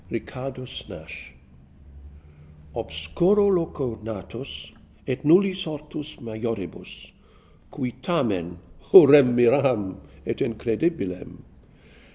[0.09, 1.31] RICHARDUS NASH,
[2.75, 4.71] Obscuro loco natus,
[5.05, 7.11] Et nullis ortus majoribus:
[7.69, 8.57] Cui tamen
[8.91, 11.43] (0 rem miram, et incredibilem